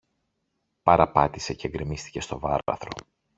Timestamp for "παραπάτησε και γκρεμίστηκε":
0.83-2.21